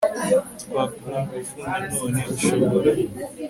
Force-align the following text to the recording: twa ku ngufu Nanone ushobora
twa 0.61 0.83
ku 0.95 1.09
ngufu 1.21 1.55
Nanone 1.65 2.21
ushobora 2.33 2.91